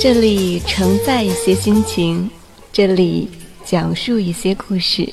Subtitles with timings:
[0.00, 2.30] 这里承载一些心情，
[2.72, 3.28] 这里
[3.64, 5.12] 讲述一些故事。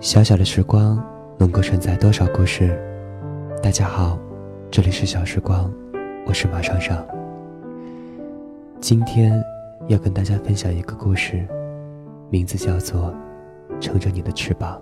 [0.00, 1.04] 小小的时光
[1.36, 2.70] 能够承载多少故事？
[3.60, 4.16] 大家好，
[4.70, 5.68] 这里是小时光，
[6.24, 7.04] 我是马上上。
[8.80, 9.42] 今天
[9.88, 11.44] 要跟大家分享一个故事，
[12.30, 13.12] 名字叫做
[13.80, 14.80] 《撑着你的翅膀》。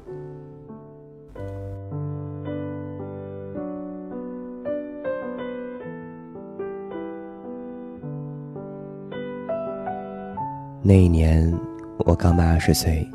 [10.83, 11.59] 那一年，
[12.01, 13.09] 我刚满二十岁。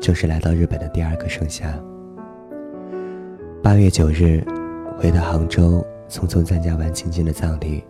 [0.00, 1.78] 就是来到日本的第二个盛夏。
[3.62, 4.42] 八月九日，
[4.96, 7.82] 回到杭州，匆匆参加完亲戚的葬礼。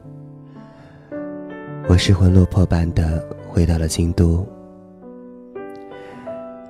[1.86, 4.46] 我失魂落魄般的回到了京都。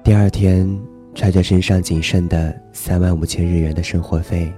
[0.04, 0.68] 第二天，
[1.14, 4.52] 揣着身上仅剩的三万五千日元的生活费，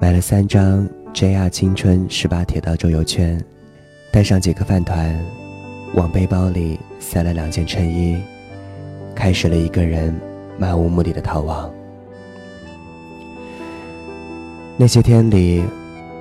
[0.00, 3.42] 买了三张 JR 青春十八铁道周游券，
[4.12, 5.18] 带上几个饭团，
[5.94, 8.22] 往背包里塞了两件衬衣。
[9.14, 10.14] 开始了一个人
[10.58, 11.70] 漫无目的的逃亡。
[14.76, 15.62] 那些天里，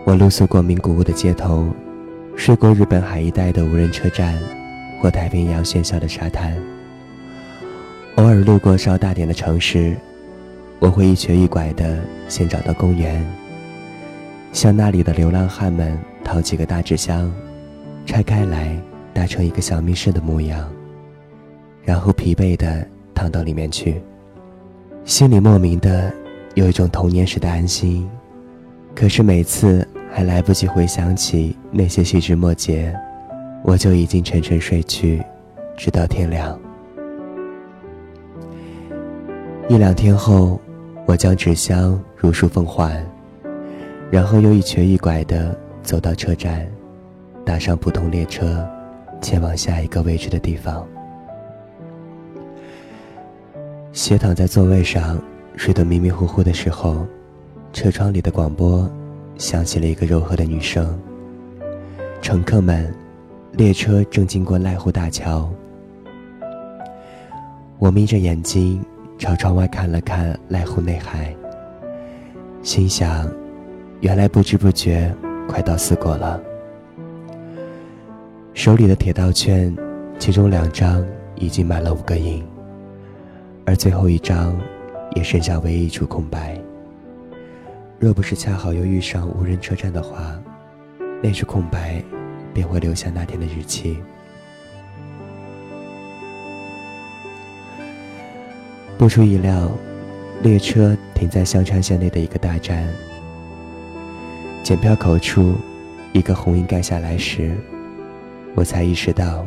[0.04, 1.68] 我露宿过名古屋的街头，
[2.36, 4.38] 睡过日本海一带的无人车站，
[5.02, 6.56] 或太平洋喧嚣的沙滩。
[8.16, 9.96] 偶尔路过稍大点的城市，
[10.80, 13.26] 我会一瘸一拐的先找到公园，
[14.52, 17.34] 向那里的流浪汉们讨几个大纸箱，
[18.06, 18.78] 拆开来
[19.14, 20.70] 搭成一个小密室的模样。
[21.84, 24.02] 然后疲惫的躺到里面去，
[25.04, 26.14] 心里莫名的
[26.56, 28.10] 有一种童年时的安心。
[28.94, 32.94] 可是每次还来不及回想起那些细枝末节，
[33.64, 35.24] 我就已经沉沉睡去，
[35.78, 36.60] 直到天亮。
[39.70, 40.60] 一两天后，
[41.06, 43.02] 我将纸箱如数奉还，
[44.12, 46.70] 然后又一瘸一拐的走到车站，
[47.46, 48.68] 搭上普通列车，
[49.22, 50.86] 前往下一个未知的地方。
[53.94, 55.22] 斜躺在座位上，
[55.58, 57.06] 睡得迷迷糊糊的时候，
[57.74, 58.90] 车窗里的广播
[59.38, 60.98] 响起了一个柔和的女声
[62.22, 62.94] ：“乘客们，
[63.52, 65.52] 列车正经过濑户大桥。”
[67.80, 68.82] 我眯着眼睛
[69.18, 71.36] 朝窗外看了看濑户内海，
[72.64, 73.30] 心想：
[74.00, 75.14] 原来不知不觉
[75.50, 76.42] 快到四国了。
[78.54, 79.76] 手里的铁道券，
[80.18, 82.42] 其中两张已经满了五个印。
[83.66, 84.60] 而最后一张，
[85.16, 86.60] 也剩下唯一一处空白。
[88.00, 90.38] 若不是恰好又遇上无人车站的话，
[91.22, 92.04] 那处空白
[92.54, 93.98] 便会留下那天的日期。
[98.98, 99.72] 不出意料，
[100.42, 102.88] 列车停在香川县内的一个大站。
[104.64, 105.56] 检票口处，
[106.14, 107.56] 一个红印盖下来时，
[108.56, 109.46] 我才意识到，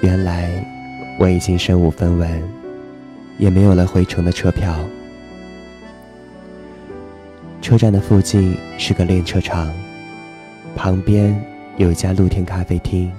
[0.00, 0.64] 原来
[1.18, 2.61] 我已经身无分文。
[3.38, 4.74] 也没有了回程的车票。
[7.60, 9.72] 车站的附近是个练车场，
[10.74, 11.40] 旁边
[11.76, 13.10] 有一家露天咖啡厅。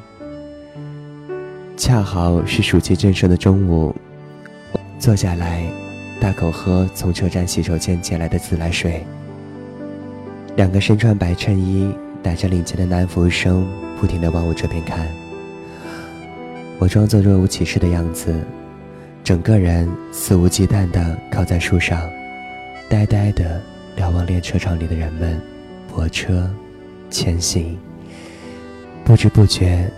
[1.77, 3.95] 恰好是暑气正盛的中午，
[4.99, 5.65] 坐下来，
[6.19, 9.05] 大口喝从车站洗手间捡来的自来水。
[10.55, 13.67] 两个身穿白衬衣、戴着领结的男服务生
[13.99, 15.07] 不停地往我这边看。
[16.79, 18.35] 我装作若无其事的样子。
[19.23, 22.09] 整个人肆无忌惮地靠在树上，
[22.89, 23.61] 呆呆地
[23.95, 25.39] 瞭望列车场里的人们，
[25.87, 26.49] 泊车，
[27.09, 27.77] 前行。
[29.05, 29.89] 不知不觉，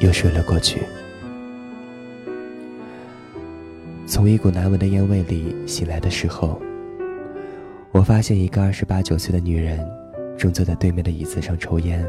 [0.00, 0.80] 又睡了过去。
[4.06, 6.58] 从一股难闻的烟味里醒来的时候，
[7.92, 9.86] 我发现一个二十八九岁的女人
[10.38, 12.02] 正坐在对面的椅子上抽烟。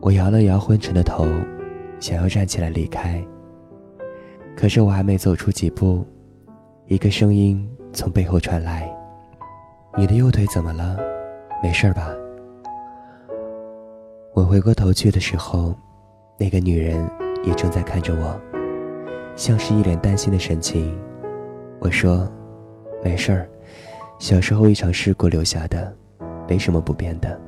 [0.00, 1.26] 我摇了摇昏沉的头，
[2.00, 3.22] 想要站起来离开。
[4.56, 6.06] 可是我还没走出几步，
[6.86, 8.88] 一个声音从背后传来
[9.98, 10.96] ：“你的右腿怎么了？
[11.62, 12.10] 没事吧？”
[14.32, 15.74] 我回过头去的时候，
[16.38, 17.08] 那个女人
[17.44, 18.40] 也正在看着我。
[19.36, 20.96] 像是一脸担心的神情，
[21.80, 22.30] 我说
[23.02, 23.48] ：“没事儿，
[24.18, 25.92] 小时候一场事故留下的，
[26.48, 27.38] 没什么不变的。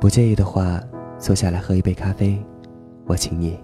[0.00, 0.82] 不介意的话，
[1.18, 2.36] 坐下来喝一杯咖啡，
[3.06, 3.58] 我请你。”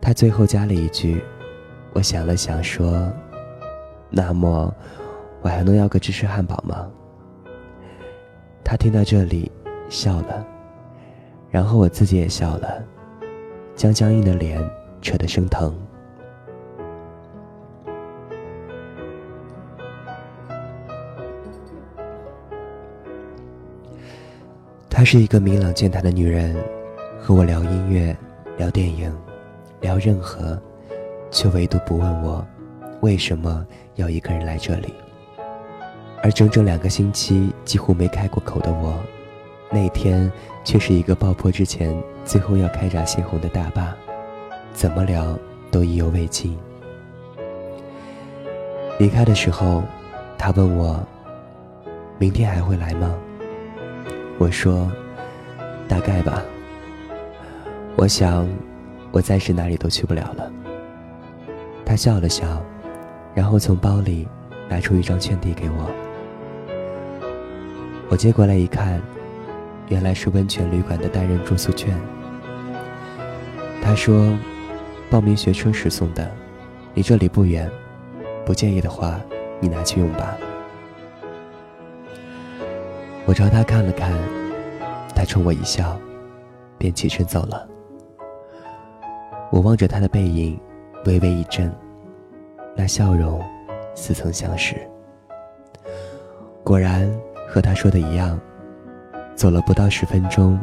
[0.00, 1.22] 他最后加了一句
[1.92, 3.10] ：“我想了想说，
[4.08, 4.74] 那么
[5.42, 6.90] 我还能要个芝士汉堡吗？”
[8.64, 9.50] 他听到这里
[9.88, 10.46] 笑了，
[11.50, 12.82] 然后我自己也笑了。
[13.76, 14.62] 将僵硬的脸
[15.00, 15.74] 扯得生疼。
[24.90, 26.54] 她是一个明朗健谈的女人，
[27.18, 28.14] 和我聊音乐、
[28.58, 29.10] 聊电影、
[29.80, 30.60] 聊任何，
[31.30, 32.46] 却唯独不问我
[33.00, 33.66] 为什么
[33.96, 34.94] 要一个人来这里。
[36.22, 38.98] 而整整两个星期几乎没开过口的我。
[39.72, 40.30] 那天
[40.64, 43.94] 却是一个爆破之前最后要开闸泄洪的大坝，
[44.72, 45.38] 怎么聊
[45.70, 46.58] 都意犹未尽。
[48.98, 49.82] 离开的时候，
[50.36, 51.00] 他问我
[52.18, 53.14] ：“明天还会来吗？”
[54.38, 54.90] 我说
[55.88, 56.42] ：“大概吧。”
[57.94, 58.48] 我想，
[59.12, 60.50] 我暂时哪里都去不了了。
[61.84, 62.62] 他笑了笑，
[63.34, 64.28] 然后从包里
[64.68, 65.90] 拿出一张券递给我。
[68.08, 69.00] 我接过来一看。
[69.88, 71.92] 原来是温泉旅馆的单人住宿券。
[73.82, 74.38] 他说
[75.10, 76.30] ：“报名学车时送的，
[76.94, 77.68] 离这里不远，
[78.46, 79.20] 不介意的话，
[79.58, 80.36] 你拿去用吧。”
[83.26, 84.12] 我朝他看了看，
[85.12, 85.98] 他冲我一笑，
[86.78, 87.66] 便起身走了。
[89.50, 90.58] 我望着他的背影，
[91.04, 91.70] 微微一怔，
[92.76, 93.42] 那笑容
[93.94, 94.76] 似曾相识。
[96.64, 97.10] 果然
[97.48, 98.40] 和他说的一样。
[99.36, 100.60] 走了不到十分钟，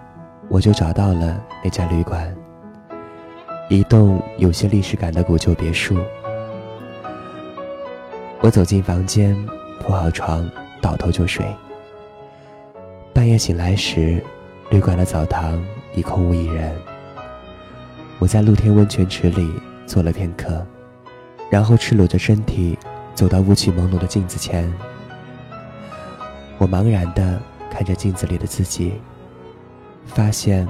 [0.50, 2.32] 我就找到了那家旅馆。
[3.70, 5.98] 一栋有些历史感的古旧别墅。
[8.40, 9.36] 我走进房间，
[9.82, 10.48] 铺好床，
[10.80, 11.44] 倒头就睡。
[13.16, 14.24] 半夜醒来时，
[14.70, 15.60] 旅馆的澡堂
[15.96, 16.72] 已空无一人。
[18.20, 19.54] 我在露天温泉池里
[19.86, 20.66] 坐了片刻，
[21.50, 22.78] 然后赤裸着身体
[23.14, 24.72] 走到雾气朦胧的镜子前。
[26.58, 27.40] 我茫然的。
[27.70, 28.94] 看着镜子里的自己，
[30.08, 30.68] 发现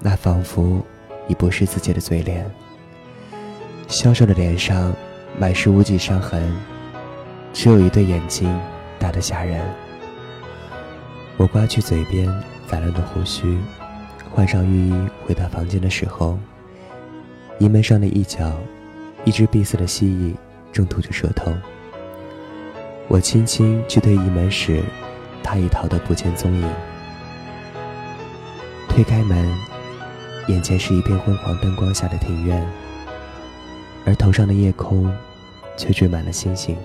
[0.00, 0.84] 那仿佛
[1.28, 2.44] 已不是自己的嘴脸。
[3.86, 4.92] 消瘦的脸上
[5.38, 6.52] 满是无际伤痕，
[7.52, 8.52] 只有一对眼睛
[8.98, 9.64] 大得吓人。
[11.36, 12.26] 我刮去嘴边
[12.66, 13.56] 杂乱的胡须，
[14.34, 14.94] 换上浴衣
[15.24, 16.36] 回到房间的时候，
[17.60, 18.52] 移门上的一角，
[19.26, 20.34] 一只闭塞的蜥蜴
[20.72, 21.52] 正吐着舌头。
[23.06, 24.82] 我轻轻去推移门时。
[25.42, 26.70] 它已逃得不见踪影。
[28.88, 29.50] 推开门，
[30.48, 32.64] 眼前是一片昏黄灯光下的庭院，
[34.04, 35.12] 而头上的夜空
[35.76, 36.76] 却缀满了星星。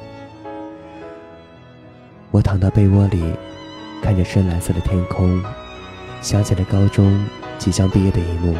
[2.31, 3.21] 我躺到被窝里，
[4.01, 5.43] 看着深蓝色的天空，
[6.21, 7.23] 想起了高中
[7.59, 8.55] 即将毕业的一幕。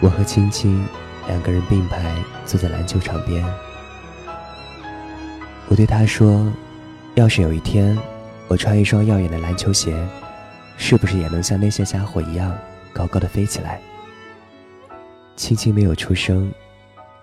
[0.00, 0.86] 我和青青
[1.28, 3.44] 两个人并排坐在篮球场边。
[5.68, 6.52] 我对他说
[7.14, 7.96] ：“要是有一天……”
[8.48, 9.94] 我穿一双耀眼的篮球鞋，
[10.78, 12.56] 是不是也能像那些家伙一样
[12.94, 13.78] 高高的飞起来？
[15.36, 16.50] 青青没有出声，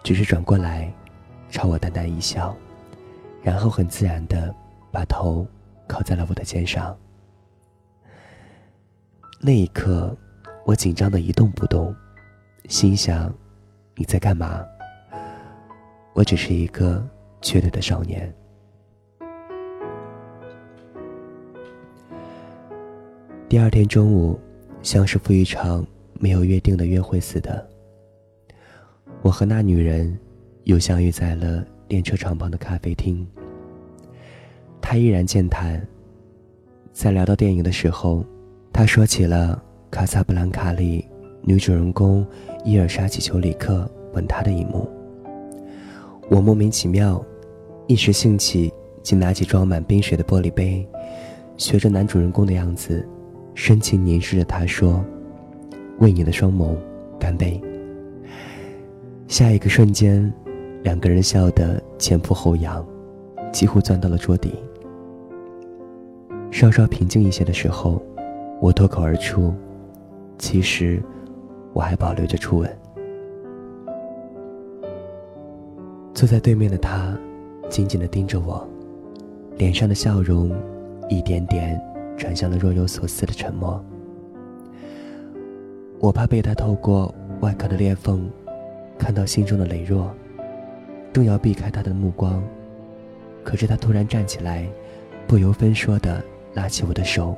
[0.03, 0.93] 只是转过来，
[1.49, 2.55] 朝我淡淡一笑，
[3.41, 4.53] 然后很自然的
[4.91, 5.47] 把头
[5.87, 6.95] 靠在了我的肩上。
[9.39, 10.15] 那一刻，
[10.63, 11.91] 我紧张的一动不动，
[12.69, 13.33] 心想：
[13.97, 14.65] 你在干嘛？
[16.13, 17.01] 我只是一个
[17.41, 18.33] 缺德的少年。
[23.47, 24.37] 第二天中午，
[24.81, 25.85] 像是赴一场
[26.19, 27.65] 没有约定的约会似的，
[29.21, 30.17] 我和那女人
[30.65, 33.25] 又相遇在了电车场旁的咖啡厅。
[34.81, 35.81] 她依然健谈，
[36.91, 38.25] 在聊到电影的时候，
[38.73, 41.07] 她说起了《卡萨布兰卡》里
[41.41, 42.27] 女主人公
[42.65, 44.89] 伊尔莎祈求里克吻她的一幕。
[46.29, 47.23] 我莫名其妙，
[47.85, 50.85] 一时兴起，竟拿起装满冰水的玻璃杯，
[51.57, 53.07] 学着男主人公的样子。
[53.53, 55.05] 深情凝视着他，说
[56.01, 56.75] ：“为你的双眸，
[57.19, 57.61] 干杯。
[59.27, 60.33] 下一个瞬间，
[60.81, 62.85] 两个人笑得前仆后仰，
[63.53, 64.55] 几乎钻到了桌底。
[66.51, 68.01] 稍稍平静一些的时候，
[68.59, 69.53] 我脱口而出
[70.37, 71.01] ：“其实，
[71.75, 72.75] 我还保留着初吻。”
[76.15, 77.13] 坐在对面的他，
[77.69, 78.65] 紧紧的盯着我，
[79.57, 80.55] 脸上的笑容
[81.09, 81.79] 一点点
[82.15, 83.83] 转向了若有所思的沉默。
[85.99, 88.29] 我怕被他透过外壳的裂缝
[88.97, 90.09] 看到心中的羸弱，
[91.11, 92.41] 正要避开他的目光，
[93.43, 94.65] 可是他突然站起来，
[95.27, 97.35] 不由分说的拉起我的手，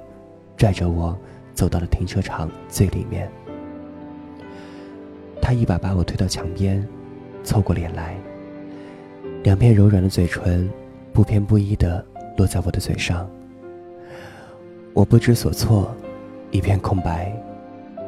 [0.56, 1.18] 拽着我
[1.56, 3.28] 走到了停车场最里面。
[5.42, 6.86] 他一把把我推到墙边，
[7.44, 8.16] 凑过脸来。
[9.44, 10.70] 两片柔软的嘴唇，
[11.14, 13.30] 不偏不倚地落在我的嘴上。
[14.94, 15.96] 我不知所措，
[16.52, 17.32] 一片空白，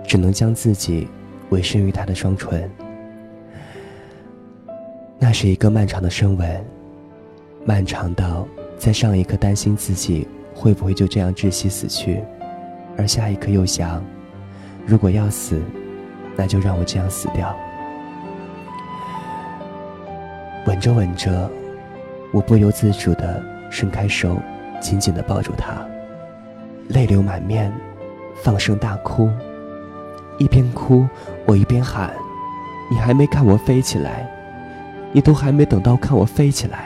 [0.05, 1.07] 只能将自己
[1.49, 2.69] 委身于他的双唇。
[5.17, 6.65] 那是一个漫长的深吻，
[7.63, 12.21] 漫长到在上一刻担心自己会不会就这样窒息死去，
[12.97, 14.03] 而下一刻又想，
[14.85, 15.61] 如果要死，
[16.39, 17.53] 那就让我这样死掉。
[20.65, 21.51] 吻着吻着，
[22.31, 24.37] 我不由自主地伸开手，
[24.79, 25.85] 紧紧地抱住他，
[26.87, 27.69] 泪流满面，
[28.41, 29.29] 放声大哭。
[30.37, 31.05] 一边哭，
[31.45, 32.13] 我一边喊
[32.89, 34.25] ：“你还没看我飞起来，
[35.11, 36.85] 你都还没等到看我飞起来。”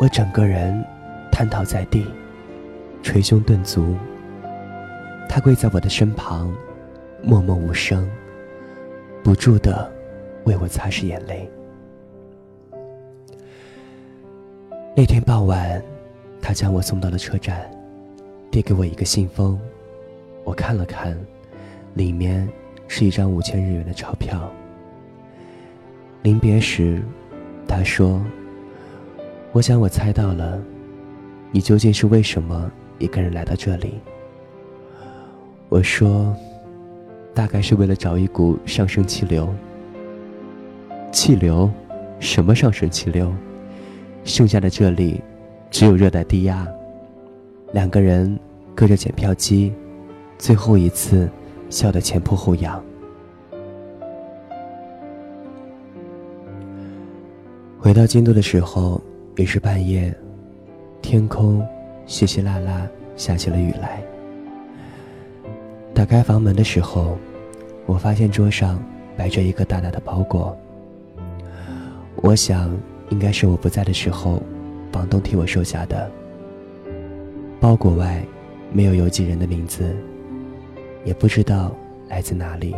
[0.00, 0.84] 我整个人
[1.30, 2.04] 瘫倒在地，
[3.04, 3.94] 捶胸顿足。
[5.28, 6.52] 他跪在我的身旁，
[7.22, 8.08] 默默无声，
[9.22, 9.90] 不住的。
[10.44, 11.48] 为我擦拭眼泪。
[14.96, 15.80] 那天傍晚，
[16.40, 17.70] 他将我送到了车站，
[18.50, 19.60] 递给我一个信封。
[20.42, 21.14] 我看了看，
[21.92, 22.48] 里面
[22.88, 24.50] 是一张五千日元的钞票。
[26.22, 27.02] 临别时，
[27.68, 28.24] 他说
[29.52, 30.58] ：“我想我猜到了，
[31.52, 34.00] 你究竟是为什么一个人来到这里。”
[35.68, 36.34] 我说
[37.34, 39.48] ：“大概是为了找一股上升气流。”
[41.12, 41.68] 气流，
[42.20, 43.34] 什么上升气流？
[44.22, 45.20] 剩下的这里，
[45.70, 46.66] 只有热带低压。
[47.72, 48.38] 两个人
[48.74, 49.72] 隔着检票机，
[50.38, 51.28] 最后一次
[51.68, 52.82] 笑得前仆后仰。
[57.78, 59.00] 回到京都的时候，
[59.36, 60.14] 也是半夜，
[61.00, 61.66] 天空
[62.06, 64.02] 稀稀拉拉下起了雨来。
[65.94, 67.18] 打开房门的时候，
[67.86, 68.82] 我发现桌上
[69.16, 70.56] 摆着一个大大的包裹。
[72.16, 72.74] 我想，
[73.10, 74.42] 应该是我不在的时候，
[74.92, 76.10] 房东替我收下的。
[77.60, 78.22] 包裹外
[78.72, 79.94] 没有邮寄人的名字，
[81.04, 81.70] 也不知道
[82.08, 82.74] 来自哪里。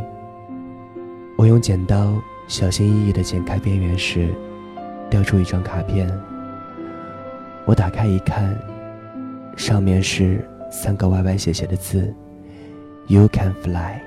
[1.37, 4.29] 我用剪刀小心翼翼地剪开边缘时，
[5.09, 6.11] 掉出一张卡片。
[7.65, 8.59] 我打开一看，
[9.57, 12.13] 上面是三个歪歪斜斜的字
[13.13, 14.01] ：“You can fly。”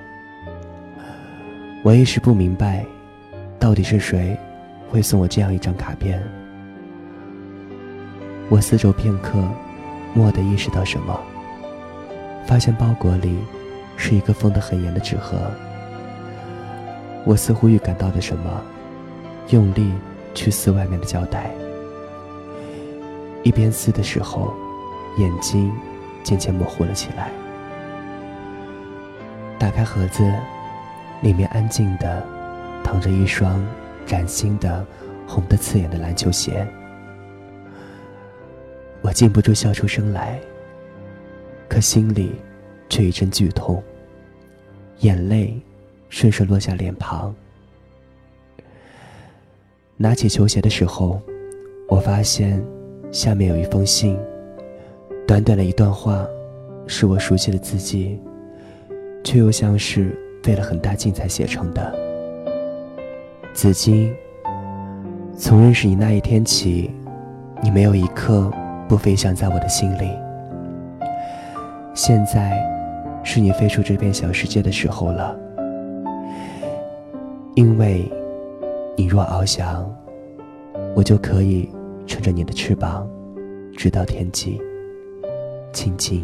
[1.86, 2.84] 我一时不明白，
[3.60, 4.36] 到底是谁。
[4.90, 6.20] 会送我这样一张卡片。
[8.50, 9.38] 我四周片刻，
[10.16, 11.20] 蓦地意识到什么，
[12.48, 13.38] 发现包裹里
[13.96, 15.38] 是一个封得很严的纸盒。
[17.26, 18.62] 我似乎预感到了什么，
[19.50, 19.92] 用力
[20.34, 21.52] 去撕外面的胶带。
[23.44, 24.54] 一边撕的时候，
[25.18, 25.72] 眼睛
[26.24, 27.30] 渐渐模糊了起来。
[29.60, 30.24] 打开盒子，
[31.22, 32.24] 里面安静的
[32.84, 33.64] 躺着一双。
[34.08, 34.86] 崭新的、
[35.28, 36.64] 红的刺眼的篮球鞋，
[39.02, 40.40] 我禁不住笑出声来，
[41.68, 42.34] 可心里
[42.88, 43.82] 却一阵剧痛，
[45.00, 45.60] 眼泪
[46.08, 47.34] 顺势落下脸庞。
[49.98, 51.20] 拿起球鞋的时候，
[51.90, 52.64] 我发现
[53.12, 54.16] 下面有一封信，
[55.26, 56.28] 短短的一段话，
[56.86, 58.20] 是我熟悉的字迹，
[59.26, 61.94] 却又像是费了很大劲才写成的。
[63.54, 64.14] 紫金，
[65.36, 66.92] 从认识你那一天起，
[67.64, 68.52] 你没有一刻
[68.88, 70.12] 不飞翔在我的心里。
[71.96, 72.62] 现在，
[73.24, 75.36] 是你飞出这片小世界的时候了。
[77.56, 78.08] 因为，
[78.96, 79.90] 你若翱翔，
[80.96, 81.68] 我就可以
[82.06, 83.10] 乘着你的翅膀，
[83.76, 84.62] 直到天际。
[85.74, 86.24] 亲亲。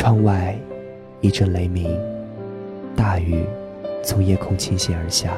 [0.00, 0.56] 窗外。
[1.20, 1.94] 一阵雷鸣，
[2.96, 3.44] 大雨
[4.02, 5.30] 从夜空倾泻而下。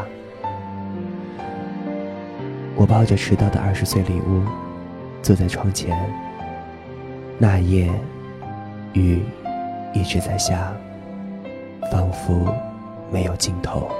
[2.76, 4.44] 我抱着迟到的二十岁礼物，
[5.20, 5.98] 坐在窗前。
[7.38, 7.90] 那夜，
[8.92, 9.20] 雨
[9.92, 10.72] 一直在下，
[11.90, 12.54] 仿佛
[13.10, 13.90] 没有尽头。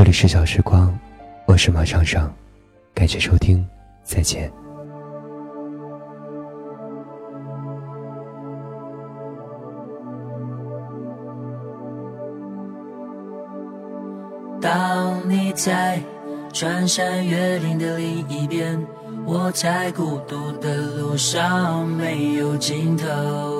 [0.00, 0.98] 这里是小时光，
[1.44, 2.34] 我是马长长，
[2.94, 3.62] 感谢收听，
[4.02, 4.50] 再见。
[14.58, 16.00] 当你在
[16.50, 18.82] 穿山越岭的另一边，
[19.26, 23.59] 我在孤独的路上没有尽头。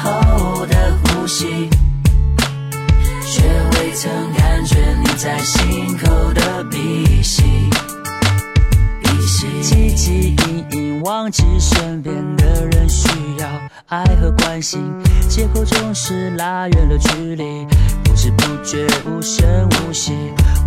[11.31, 13.07] 记身边的人需
[13.39, 13.47] 要
[13.87, 14.81] 爱和关心，
[15.29, 17.65] 借口总是拉远了距离，
[18.03, 20.13] 不知不觉无声无息。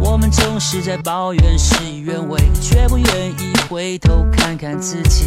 [0.01, 5.27] 我们总是在抱怨事与愿违，却不愿意回头看看自己，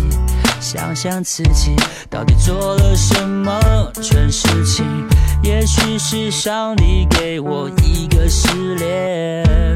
[0.59, 1.75] 想想自己
[2.09, 4.85] 到底做了什么蠢事情。
[5.43, 9.75] 也许是上帝给我一个试炼，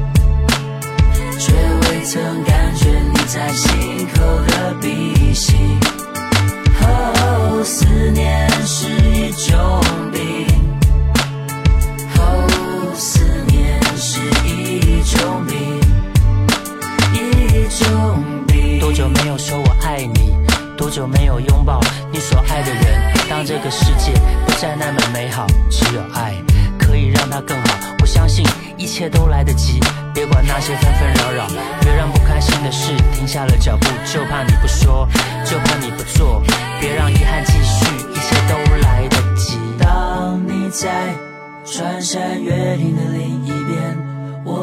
[2.03, 5.71] 曾感觉你在心口的鼻息。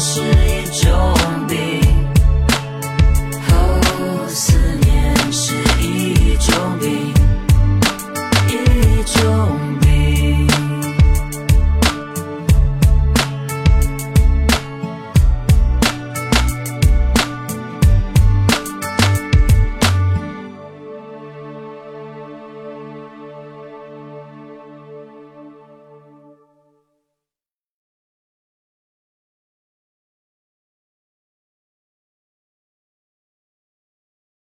[0.00, 0.47] 是